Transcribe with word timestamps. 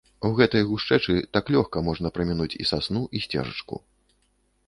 У 0.27 0.29
такой 0.43 0.61
гушчэчы 0.69 1.17
так 1.37 1.51
лёгка 1.57 1.83
можна 1.89 2.11
прамінуць 2.17 2.57
і 2.63 2.67
сасну 2.71 3.01
і 3.19 3.21
сцежачку. 3.29 3.75